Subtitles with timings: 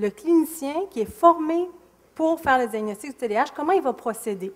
[0.00, 1.68] le clinicien qui est formé
[2.14, 4.52] pour faire le diagnostic du TDAH, comment il va procéder?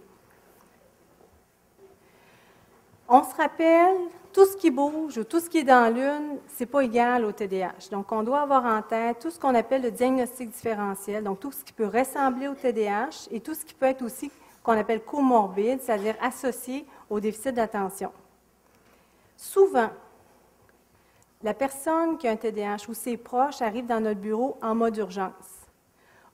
[3.07, 3.97] On se rappelle,
[4.33, 7.25] tout ce qui bouge ou tout ce qui est dans l'une, ce n'est pas égal
[7.25, 7.91] au TDAH.
[7.93, 11.53] Donc, on doit avoir en tête tout ce qu'on appelle le diagnostic différentiel, donc tout
[11.53, 14.31] ce qui peut ressembler au TDAH et tout ce qui peut être aussi
[14.63, 18.11] qu'on appelle comorbide, c'est-à-dire associé au déficit d'attention.
[19.37, 19.91] Souvent,
[21.45, 24.97] la personne qui a un TDAH ou ses proches arrivent dans notre bureau en mode
[24.97, 25.69] urgence.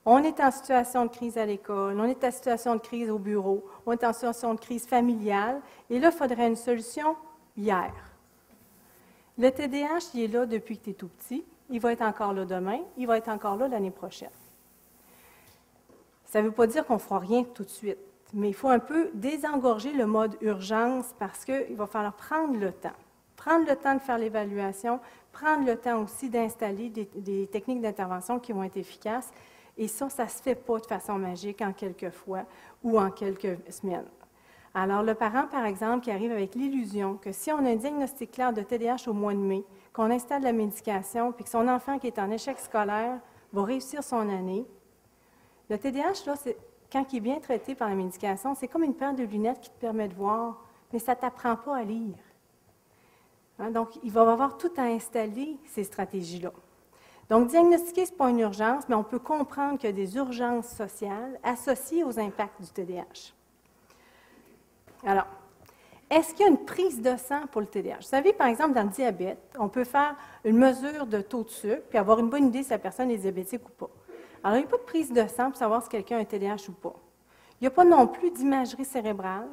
[0.06, 3.18] On est en situation de crise à l'école, on est en situation de crise au
[3.18, 7.16] bureau, on est en situation de crise familiale, et là, il faudrait une solution
[7.56, 7.92] hier.
[9.36, 12.32] Le TDAH, il est là depuis que tu es tout petit, il va être encore
[12.32, 14.30] là demain, il va être encore là l'année prochaine.
[16.24, 17.98] Ça ne veut pas dire qu'on ne fera rien tout de suite,
[18.32, 22.70] mais il faut un peu désengorger le mode urgence parce qu'il va falloir prendre le
[22.70, 22.90] temps.
[23.40, 25.00] Prendre le temps de faire l'évaluation,
[25.32, 29.30] prendre le temps aussi d'installer des, techniques d'intervention qui vont être efficaces
[29.78, 32.42] et ça, ça ne se fait pas de façon magique en quelques fois
[32.84, 34.04] ou en quelques semaines.
[34.74, 38.30] Alors, le parent, par exemple, qui arrive avec l'illusion que si on a un diagnostic
[38.32, 39.64] clair de TDAH au mois de mai,
[39.94, 43.20] qu'on installe la médication, puis que son enfant qui est en échec scolaire
[43.54, 44.66] va réussir son année,
[45.70, 46.34] le TDAH, là,
[46.92, 49.70] quand il est bien traité par la médication, c'est comme une paire de lunettes qui
[49.70, 52.18] te permet de voir, mais ça ne t'apprend pas à lire.
[53.60, 56.52] Hein, donc, il va avoir tout à installer, ces stratégies-là.
[57.28, 60.16] Donc, diagnostiquer, ce n'est pas une urgence, mais on peut comprendre qu'il y a des
[60.16, 63.34] urgences sociales associées aux impacts du TDAH.
[65.06, 65.26] Alors,
[66.08, 67.96] est-ce qu'il y a une prise de sang pour le TDAH?
[67.96, 71.50] Vous savez, par exemple, dans le diabète, on peut faire une mesure de taux de
[71.50, 73.90] sucre puis avoir une bonne idée si la personne est diabétique ou pas.
[74.42, 76.24] Alors, il n'y a pas de prise de sang pour savoir si quelqu'un a un
[76.24, 76.96] TDAH ou pas.
[77.60, 79.48] Il n'y a pas non plus d'imagerie cérébrale.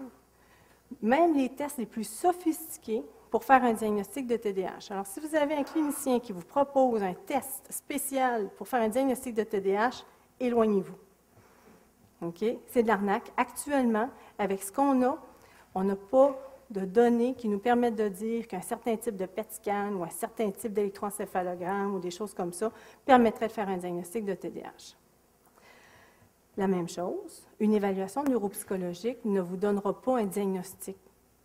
[1.01, 4.91] Même les tests les plus sophistiqués pour faire un diagnostic de TDAH.
[4.91, 8.89] Alors, si vous avez un clinicien qui vous propose un test spécial pour faire un
[8.89, 10.03] diagnostic de TDAH,
[10.39, 10.95] éloignez-vous.
[12.21, 12.43] OK?
[12.67, 13.31] C'est de l'arnaque.
[13.37, 15.17] Actuellement, avec ce qu'on a,
[15.75, 16.35] on n'a pas
[16.69, 20.09] de données qui nous permettent de dire qu'un certain type de PET scan ou un
[20.09, 22.71] certain type d'électroencéphalogramme ou des choses comme ça
[23.05, 24.95] permettrait de faire un diagnostic de TDAH.
[26.57, 30.97] La même chose, une évaluation neuropsychologique ne vous donnera pas un diagnostic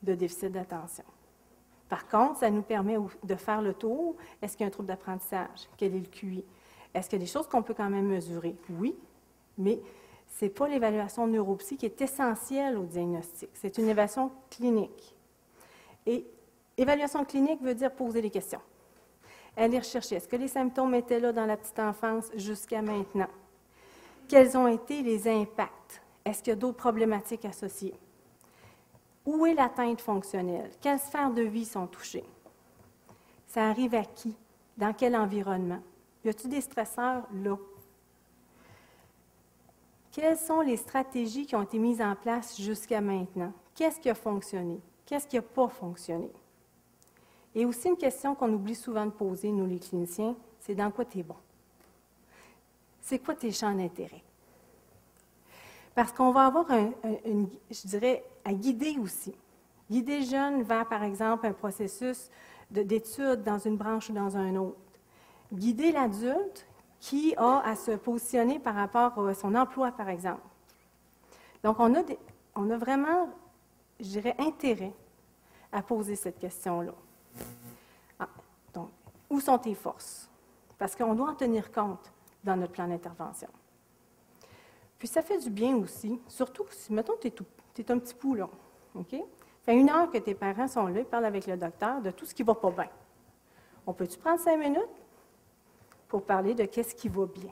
[0.03, 1.05] de déficit d'attention.
[1.93, 4.17] Par contre, ça nous permet de faire le tour.
[4.41, 5.69] Est-ce qu'il y a un trouble d'apprentissage?
[5.77, 6.43] Quel est le QI?
[6.95, 8.57] Est-ce qu'il y a des choses qu'on peut quand même mesurer?
[8.71, 8.97] Oui,
[9.59, 9.79] mais
[10.27, 13.51] ce n'est pas l'évaluation neuropsy qui est essentielle au diagnostic.
[13.53, 15.15] C'est une évaluation clinique.
[16.07, 16.27] Et
[16.79, 18.63] évaluation clinique veut dire poser des questions.
[19.55, 23.29] Aller rechercher, est-ce que les symptômes étaient là dans la petite enfance jusqu'à maintenant?
[24.29, 26.01] Quels ont été les impacts?
[26.25, 27.93] Est-ce qu'il y a d'autres problématiques associées?
[29.25, 30.71] Où est l'atteinte fonctionnelle?
[30.81, 32.25] Quelles sphères de vie sont touchées?
[33.47, 34.35] Ça arrive à qui?
[34.77, 35.81] Dans quel environnement?
[36.25, 37.57] Y a-t-il des stresseurs là?
[40.11, 43.53] Quelles sont les stratégies qui ont été mises en place jusqu'à maintenant?
[43.75, 44.81] Qu'est-ce qui a fonctionné?
[45.07, 46.31] Qu'est-ce qui n'a pas fonctionné?
[47.55, 51.05] Et aussi une question qu'on oublie souvent de poser, nous les cliniciens, c'est dans quoi
[51.05, 51.37] tu es bon?
[53.01, 54.23] C'est quoi tes champs d'intérêt?
[55.95, 59.35] Parce qu'on va avoir, un, je dirais, à guider aussi.
[59.91, 62.31] Guider le jeune vers, par exemple, un processus
[62.71, 64.79] d'études dans une branche ou dans un autre.
[65.53, 66.67] Guider l'adulte
[66.99, 70.41] qui a à se positionner par rapport à son emploi, par exemple.
[71.63, 71.95] Donc, on
[72.71, 73.29] a, vraiment,
[74.01, 74.95] je dirais, intérêt
[75.71, 76.95] à poser cette question-là.
[78.19, 78.29] Ah,
[78.73, 78.89] donc,
[79.29, 80.31] où sont tes forces?
[80.79, 82.11] Parce qu'on doit en tenir compte
[82.43, 83.49] dans notre plan d'intervention.
[85.03, 88.49] Puis ça fait du bien aussi, surtout si, mettons, tu es, un petit poulon.
[88.95, 89.17] OK?
[89.65, 92.25] Fait une heure que tes parents sont là, ils parlent avec le docteur de tout
[92.25, 92.89] ce qui ne va pas bien.
[93.85, 95.03] On peut-tu prendre cinq minutes
[96.07, 97.51] pour parler de qu'est-ce qui va bien?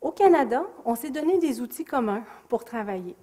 [0.00, 3.16] Au Canada, on s'est donné des outils communs pour travailler.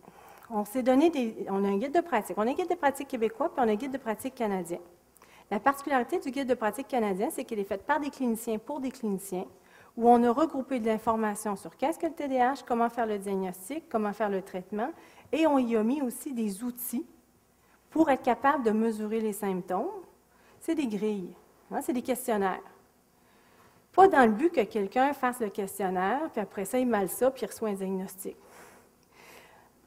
[0.50, 2.38] On s'est donné des, on a un guide de pratique.
[2.38, 4.80] On a un guide de pratique québécois, puis on a un guide de pratique canadien.
[5.50, 8.82] La particularité du guide de pratique canadien, c'est qu'il est fait par des cliniciens pour
[8.82, 9.46] des cliniciens
[9.98, 13.88] où on a regroupé de l'information sur qu'est-ce que le TDAH, comment faire le diagnostic,
[13.90, 14.92] comment faire le traitement,
[15.32, 17.06] et on y a mis aussi des outils
[17.90, 19.88] pour être capable de mesurer les symptômes.
[20.60, 21.34] C'est des grilles,
[21.72, 22.60] hein, c'est des questionnaires.
[23.94, 27.32] Pas dans le but que quelqu'un fasse le questionnaire, puis après ça, il mal ça,
[27.32, 28.36] puis il reçoit un diagnostic.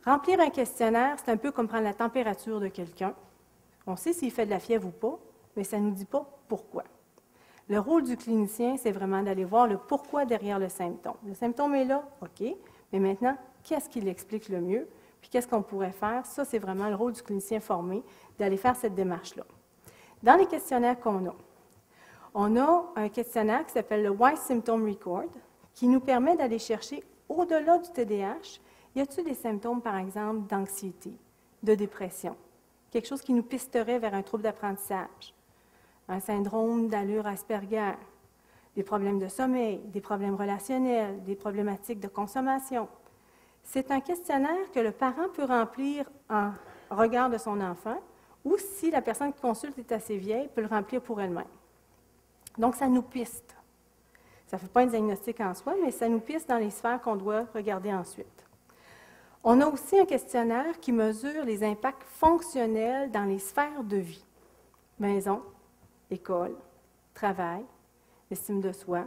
[0.06, 3.14] Remplir un questionnaire, c'est un peu comme prendre la température de quelqu'un.
[3.86, 5.18] On sait s'il fait de la fièvre ou pas,
[5.54, 6.84] mais ça ne nous dit pas pourquoi.
[7.68, 11.16] Le rôle du clinicien, c'est vraiment d'aller voir le pourquoi derrière le symptôme.
[11.26, 12.48] Le symptôme est là, OK,
[12.92, 14.88] mais maintenant, qu'est-ce qui l'explique le mieux?
[15.20, 16.24] Puis qu'est-ce qu'on pourrait faire?
[16.24, 18.02] Ça, c'est vraiment le rôle du clinicien formé,
[18.38, 19.44] d'aller faire cette démarche-là.
[20.22, 21.34] Dans les questionnaires qu'on a,
[22.34, 25.30] On a un questionnaire qui s'appelle le Why Symptom Record,
[25.74, 28.60] qui nous permet d'aller chercher au-delà du TDAH,
[28.94, 31.12] y a-t-il des symptômes, par exemple, d'anxiété,
[31.62, 32.36] de dépression,
[32.90, 35.34] quelque chose qui nous pisterait vers un trouble d'apprentissage,
[36.08, 37.92] un syndrome d'allure Asperger,
[38.74, 42.88] des problèmes de sommeil, des problèmes relationnels, des problématiques de consommation.
[43.62, 46.52] C'est un questionnaire que le parent peut remplir en
[46.90, 47.98] regard de son enfant
[48.44, 51.44] ou si la personne qui consulte est assez vieille, peut le remplir pour elle-même.
[52.56, 53.54] Donc, ça nous piste.
[54.46, 57.00] Ça ne fait pas un diagnostic en soi, mais ça nous piste dans les sphères
[57.02, 58.26] qu'on doit regarder ensuite.
[59.44, 64.24] On a aussi un questionnaire qui mesure les impacts fonctionnels dans les sphères de vie.
[64.98, 65.42] Maison,
[66.10, 66.54] école,
[67.14, 67.64] travail,
[68.30, 69.04] l'estime de soi,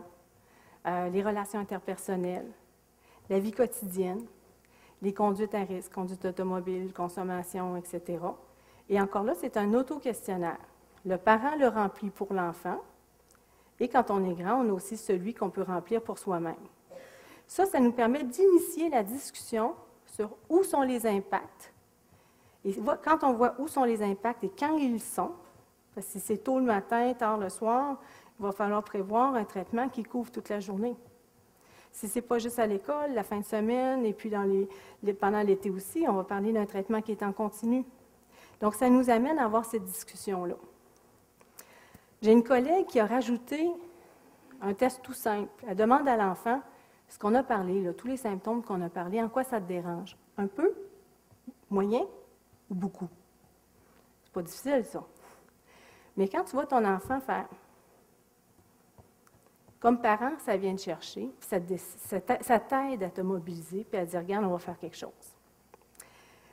[0.86, 2.51] euh, les relations interpersonnelles,
[3.30, 4.25] la vie quotidienne,
[5.01, 8.19] les conduites à risque, conduite automobile, consommation, etc.
[8.89, 10.59] Et encore là, c'est un auto-questionnaire.
[11.06, 12.81] Le parent le remplit pour l'enfant.
[13.80, 16.56] Et quand on est grand, on a aussi celui qu'on peut remplir pour soi-même.
[17.47, 19.74] Ça, ça nous permet d'initier la discussion
[20.06, 21.74] sur où sont les impacts.
[22.63, 25.31] Et quand on voit où sont les impacts et quand ils sont,
[25.94, 27.98] parce que si c'est tôt le matin, tard le soir,
[28.40, 30.96] il va falloir prévoir un traitement qui couvre toute la journée.
[31.92, 34.32] Si ce n'est pas juste à l'école, la fin de semaine et puis
[35.20, 37.86] pendant l'été aussi, on va parler d'un traitement qui est en continu.
[38.62, 40.56] Donc, ça nous amène à avoir cette discussion-là.
[42.22, 43.70] J'ai une collègue qui a rajouté
[44.62, 45.50] un test tout simple.
[45.68, 46.62] Elle demande à l'enfant
[47.10, 49.68] ce qu'on a parlé, là, tous les symptômes qu'on a parlé, en quoi ça te
[49.68, 50.16] dérange?
[50.38, 50.74] Un peu,
[51.70, 52.04] moyen
[52.70, 53.10] ou beaucoup?
[54.24, 55.04] C'est pas difficile, ça.
[56.18, 57.48] Mais quand tu vois ton enfant faire
[59.80, 61.58] comme parent, ça vient de chercher, ça,
[62.42, 65.10] ça t'aide à te mobiliser puis à dire Regarde, on va faire quelque chose.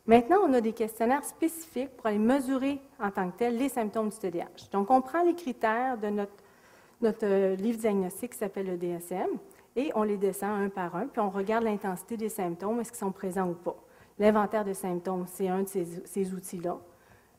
[0.08, 4.08] Maintenant, on a des questionnaires spécifiques pour aller mesurer en tant que tel les symptômes
[4.08, 4.70] du TDAH.
[4.72, 9.28] Donc, on prend les critères de notre, euh, livre diagnostique qui s'appelle le DSM
[9.76, 13.00] et on les descend un par un, puis on regarde l'intensité des symptômes, est-ce qu'ils
[13.00, 13.76] sont présents ou pas.
[14.19, 16.78] L'inventaire de symptômes, c'est un de ces outils-là.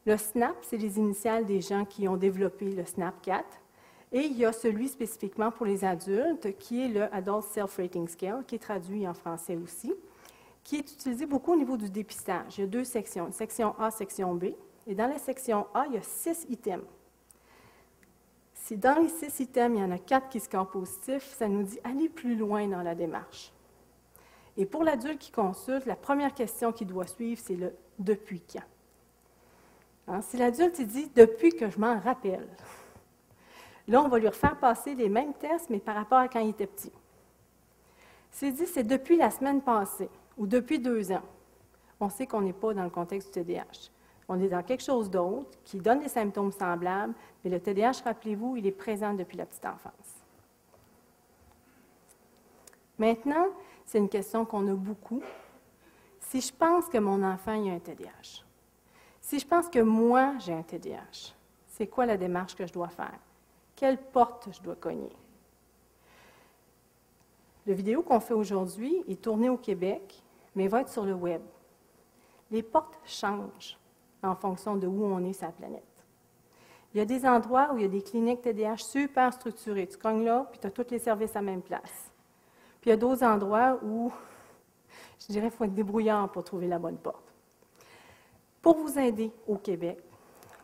[0.05, 3.43] Le SNAP, c'est les initiales des gens qui ont développé le SNAP-4.
[4.11, 8.43] Et il y a celui spécifiquement pour les adultes, qui est le Adult Self-Rating Scale,
[8.47, 9.93] qui est traduit en français aussi,
[10.63, 12.57] qui est utilisé beaucoup au niveau du dépistage.
[12.57, 14.45] Il y a deux sections, section A, section B.
[14.87, 16.85] Et dans la section A, il y a six items.
[18.55, 21.63] Si dans les six items, il y en a quatre qui scorent positif, ça nous
[21.63, 23.51] dit aller plus loin dans la démarche.
[24.57, 28.63] Et pour l'adulte qui consulte, la première question qui doit suivre, c'est le depuis quand.
[30.09, 32.47] Hein, si l'adulte dit depuis que je m'en rappelle,
[33.89, 36.49] Là, on va lui refaire passer les mêmes tests, mais par rapport à quand il
[36.49, 36.91] était petit.
[38.29, 41.23] C'est dit, c'est depuis la semaine passée ou depuis deux ans.
[41.99, 43.89] On sait qu'on n'est pas dans le contexte du TDAH.
[44.27, 48.57] On est dans quelque chose d'autre qui donne des symptômes semblables, mais le TDAH, rappelez-vous,
[48.57, 49.91] il est présent depuis la petite enfance.
[52.99, 53.47] Maintenant,
[53.87, 55.23] c'est une question qu'on a beaucoup.
[56.19, 58.45] Si je pense que mon enfant a un TDAH,
[59.29, 61.35] si je pense que moi j'ai un TDAH,
[61.67, 63.19] c'est quoi la démarche que je dois faire?
[63.75, 65.15] Quelle porte je dois cogner?
[67.67, 70.23] La vidéo qu'on fait aujourd'hui est tournée au Québec,
[70.55, 71.43] mais va être sur le web.
[72.49, 73.77] Les portes changent
[74.23, 75.83] en fonction de où on est sur la planète.
[76.91, 79.85] Il y a des endroits où il y a des cliniques TDAH super structurées.
[79.85, 82.11] Tu cognes là, puis tu as tous les services à la même place.
[82.81, 84.11] Puis il y a d'autres endroits où,
[85.19, 87.28] je dirais, il faut être débrouillant pour trouver la bonne porte.
[88.61, 89.99] Pour vous aider au Québec,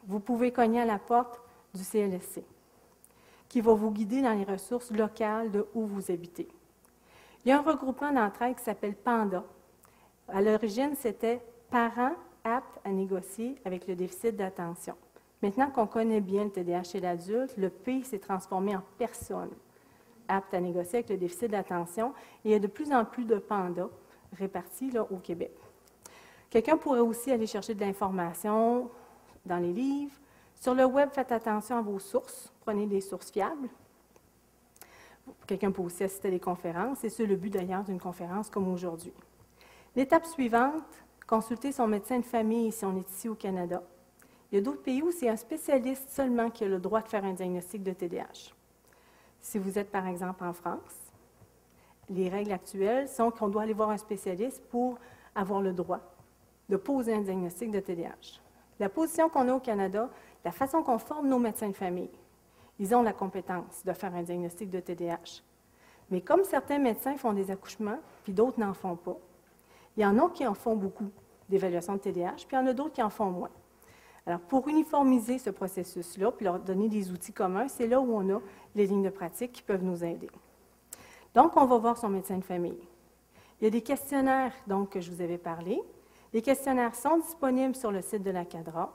[0.05, 1.41] vous pouvez cogner à la porte
[1.73, 2.43] du CLSC
[3.47, 6.47] qui va vous guider dans les ressources locales de où vous habitez.
[7.43, 9.43] Il y a un regroupement d'entraide qui s'appelle PANDA.
[10.27, 14.95] À l'origine, c'était Parents aptes à négocier avec le déficit d'attention.
[15.41, 19.51] Maintenant qu'on connaît bien le TDAH chez l'adulte, le P s'est transformé en personne
[20.27, 23.25] apte à négocier avec le déficit d'attention et il y a de plus en plus
[23.25, 23.87] de PANDA
[24.33, 25.51] répartis au Québec.
[26.55, 28.89] Quelqu'un pourrait aussi aller chercher de l'information
[29.45, 30.15] dans les livres,
[30.53, 32.53] sur le web, faites attention à vos sources.
[32.61, 33.67] Prenez des sources fiables.
[35.45, 39.11] Quelqu'un peut aussi assister à des conférences, c'est le but d'ailleurs d'une conférence comme aujourd'hui.
[39.97, 40.85] L'étape suivante,
[41.27, 43.83] consulter son médecin de famille si on est ici au Canada.
[44.49, 47.09] Il y a d'autres pays où c'est un spécialiste seulement qui a le droit de
[47.09, 48.53] faire un diagnostic de TDAH.
[49.41, 51.11] Si vous êtes par exemple en France,
[52.09, 54.97] les règles actuelles sont qu'on doit aller voir un spécialiste pour
[55.35, 56.14] avoir le droit
[56.69, 58.41] de poser un diagnostic de TDAH.
[58.79, 60.09] La position qu'on a au Canada,
[60.43, 62.09] la façon qu'on forme nos médecins de famille,
[62.79, 65.41] ils ont la compétence de faire un diagnostic de TDAH.
[66.11, 69.17] Mais comme certains médecins font des accouchements, puis d'autres n'en font pas,
[69.97, 71.09] il y en a qui en font beaucoup
[71.47, 73.49] d'évaluation de TDAH, puis il y en a d'autres qui en font moins.
[74.27, 78.35] Alors, pour uniformiser ce processus-là, puis leur donner des outils communs, c'est là où on
[78.35, 78.41] a
[78.73, 80.29] les lignes de pratique qui peuvent nous aider.
[81.35, 82.79] Donc, on va voir son médecin de famille.
[83.59, 85.79] Il y a des questionnaires, donc, que je vous avais parlé.
[86.35, 88.91] Les questionnaires sont disponibles sur le site de la CADRA.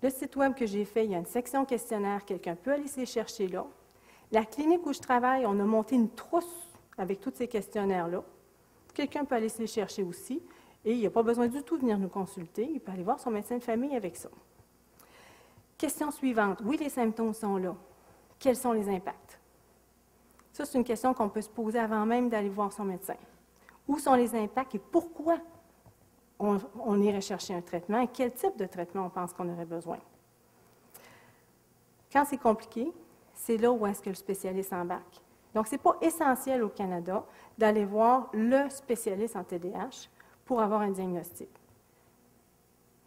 [0.00, 2.84] Le site web que j'ai fait, il y a une section questionnaire, quelqu'un peut aller
[2.96, 3.66] les chercher là.
[4.30, 8.22] La clinique où je travaille, on a monté une trousse avec tous ces questionnaires-là.
[8.94, 10.40] Quelqu'un peut aller se les chercher aussi.
[10.84, 12.70] Et il n'y a pas besoin du tout de venir nous consulter.
[12.72, 14.28] Il peut aller voir son médecin de famille avec ça.
[15.76, 16.60] Question suivante.
[16.64, 17.74] Oui, les symptômes sont là.
[18.38, 19.40] Quels sont les impacts?
[20.52, 23.16] Ça, c'est une question qu'on peut se poser avant même d'aller voir son médecin.
[23.88, 25.38] Où sont les impacts et pourquoi
[26.38, 29.98] on, irait chercher un traitement et quel type de traitement on pense qu'on aurait besoin?
[32.12, 32.92] Quand c'est compliqué,
[33.34, 35.20] c'est là où est-ce que le spécialiste embarque.
[35.54, 37.24] Donc, ce n'est pas essentiel au Canada
[37.56, 40.08] d'aller voir le spécialiste en TDAH
[40.44, 41.48] pour avoir un diagnostic.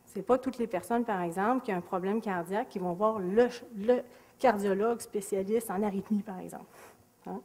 [0.05, 2.93] Ce n'est pas toutes les personnes, par exemple, qui ont un problème cardiaque qui vont
[2.93, 3.50] voir le,
[4.39, 6.65] cardiologue spécialiste en arythmie, par exemple.
[7.25, 7.41] Hein?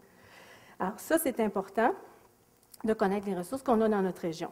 [0.79, 1.95] Alors, ça, c'est important
[2.85, 4.51] de connaître les ressources qu'on a dans notre région.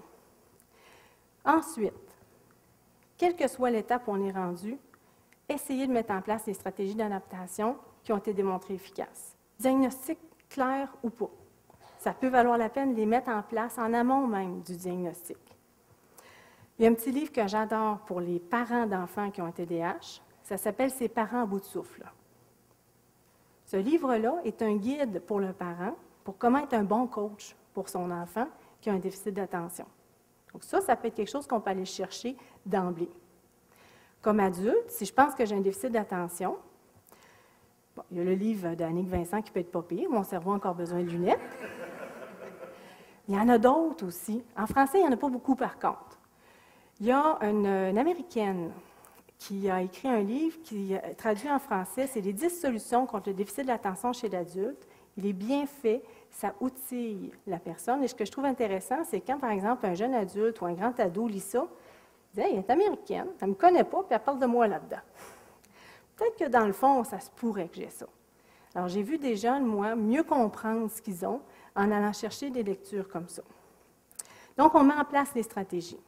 [1.44, 1.92] Ensuite,
[3.16, 4.78] quelle que soit l'étape où on est rendu,
[5.48, 9.36] essayez de mettre en place des stratégies d'adaptation qui ont été démontrées efficaces.
[9.58, 10.18] Diagnostic
[10.48, 11.30] clair ou pas.
[11.98, 15.38] Ça peut valoir la peine de les mettre en place en amont même du diagnostic.
[16.78, 19.52] Il y a un petit livre que j'adore pour les parents d'enfants qui ont un
[19.52, 20.22] TDAH.
[20.42, 22.10] Ça s'appelle Ces parents à bout de souffle.
[23.66, 25.94] Ce livre-là est un guide pour le parent
[26.24, 28.48] pour comment être un bon coach pour son enfant
[28.80, 29.84] qui a un déficit d'attention.
[30.52, 33.10] Donc ça, ça peut être quelque chose qu'on peut aller chercher d'emblée.
[34.22, 36.56] Comme adulte, si je pense que j'ai un déficit d'attention,
[38.10, 40.56] il y a le livre d'Annick Vincent qui peut être pas pire, Mon cerveau a
[40.56, 41.40] encore besoin de lunettes.
[43.28, 44.42] Il y en a d'autres aussi.
[44.56, 46.18] En français, il n'y en a pas beaucoup par contre.
[47.00, 48.72] Il y a une, Américaine
[49.38, 53.30] qui a écrit un livre qui est traduit en français, c'est les 10 solutions contre
[53.30, 54.86] le déficit de l'attention chez l'adulte.
[55.16, 58.02] Il est bien fait, ça outille la personne.
[58.04, 60.72] Et ce que je trouve intéressant, c'est quand, par exemple, un jeune adulte ou un
[60.72, 61.66] grand ado lit ça,
[62.32, 64.66] il dit Elle est américaine, elle ne me connaît pas, puis elle parle de moi
[64.66, 65.02] là-dedans.
[66.16, 68.06] Peut-être que dans le fond, ça se pourrait que j'ai ça.
[68.74, 71.40] Alors, j'ai vu des jeunes, moi, mieux comprendre ce qu'ils ont
[71.74, 73.42] en allant chercher des lectures comme ça.
[74.56, 76.00] Donc, on met en place les stratégies.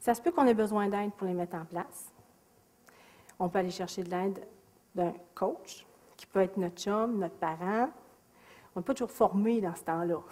[0.00, 2.10] Ça se peut qu'on ait besoin d'aide pour les mettre en place.
[3.38, 4.46] On peut aller chercher de l'aide
[4.94, 7.88] d'un coach, qui peut être notre chum, notre parent.
[8.80, 10.22] N'est pas toujours formé dans ce temps-là.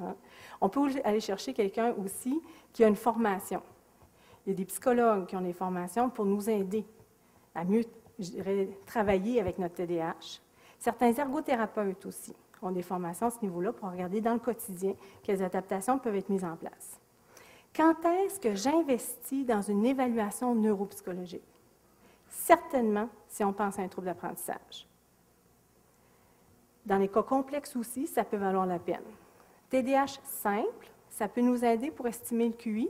[0.00, 0.14] Hein.
[0.60, 2.40] On peut aller chercher quelqu'un aussi
[2.72, 3.60] qui a une formation.
[4.46, 6.84] Il y a des psychologues qui ont des formations pour nous aider
[7.56, 7.82] à mieux
[8.86, 10.40] travailler avec notre TDAH.
[10.78, 15.42] Certains ergothérapeutes aussi ont des formations à ce niveau-là pour regarder dans le quotidien quelles
[15.42, 17.00] adaptations peuvent être mises en place.
[17.74, 21.42] Quand est-ce que j'investis dans une évaluation neuropsychologique?
[22.28, 24.86] Certainement si on pense à un trouble d'apprentissage.
[26.88, 29.04] Dans les cas complexes aussi, ça peut valoir la peine.
[29.68, 32.88] TDAH simple, ça peut nous aider pour estimer le QI,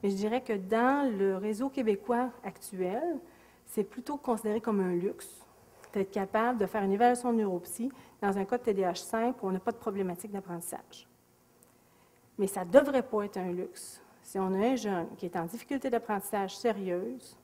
[0.00, 3.18] mais je dirais que dans le réseau québécois actuel,
[3.66, 5.44] c'est plutôt considéré comme un luxe
[5.92, 9.48] d'être capable de faire une évaluation de neuropsy dans un cas de TDAH simple où
[9.48, 11.08] on n'a pas de problématique d'apprentissage.
[12.38, 14.00] Mais ça ne devrait pas être un luxe.
[14.22, 17.36] Si on a un jeune qui est en difficulté d'apprentissage sérieuse,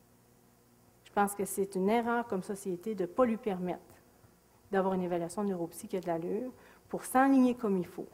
[1.03, 3.88] je pense que c'est une erreur comme société de ne pas lui permettre
[4.71, 6.53] d'avoir une évaluation de neuropsy qui a de l'allure
[6.89, 8.09] pour s'enligner comme il faut.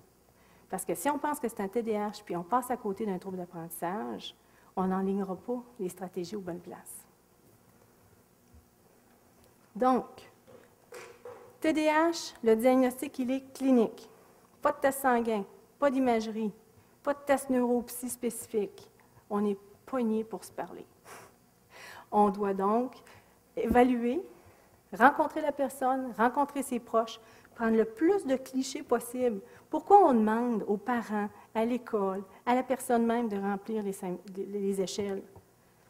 [0.71, 3.19] Parce que si on pense que c'est un TDAH puis on passe à côté d'un
[3.19, 4.35] trouble d'apprentissage,
[4.77, 7.05] on n'enlignera pas les stratégies aux bonnes places.
[9.77, 10.07] Donc,
[11.61, 14.09] TDAH, le diagnostic, il est clinique.
[14.63, 15.45] Pas de test sanguin,
[15.79, 16.53] pas d'imagerie,
[17.03, 18.91] pas de test neuropsy spécifique.
[19.31, 20.87] On est poigné pour se parler.
[22.11, 22.95] On doit donc
[23.57, 24.23] évaluer,
[24.99, 27.21] rencontrer la personne, rencontrer ses proches,
[27.55, 29.41] prendre le plus de clichés possible.
[29.71, 33.95] Pourquoi on demande aux parents, à l'école, à la personne même de remplir les,
[34.37, 35.23] les échelles?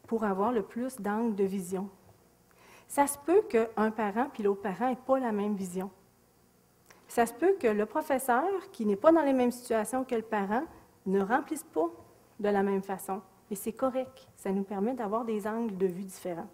[0.07, 1.89] Pour avoir le plus d'angles de vision?
[2.87, 5.89] Ça se peut qu'un parent puis l'autre parent n'aient pas la même vision.
[7.07, 10.21] Ça se peut que le professeur, qui n'est pas dans les mêmes situations que le
[10.21, 10.63] parent,
[11.05, 11.89] ne remplisse pas
[12.39, 13.21] de la même façon.
[13.51, 14.27] Et c'est correct.
[14.35, 16.49] Ça nous permet d'avoir des angles de vue différents.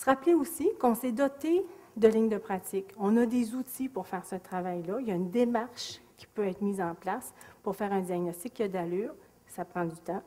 [0.00, 1.62] Se rappeler aussi qu'on s'est doté
[1.94, 2.86] de lignes de pratique.
[2.96, 4.96] On a des outils pour faire ce travail-là.
[5.00, 8.54] Il y a une démarche qui peut être mise en place pour faire un diagnostic
[8.54, 9.14] qui a d'allure.
[9.46, 10.22] Ça prend du temps.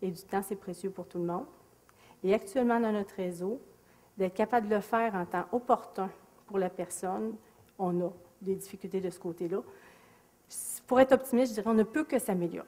[0.00, 1.44] Et du temps, c'est précieux pour tout le monde
[2.24, 3.60] et actuellement dans notre réseau,
[4.16, 6.08] d'être capable de le faire en temps opportun
[6.46, 7.36] pour la personne,
[7.78, 9.62] on a des difficultés de ce côté-là.
[10.86, 12.66] Pour être optimiste, je dirais on ne peut que s'améliorer.